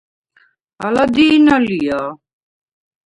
[0.85, 2.01] ალა დი̄ნა ლია?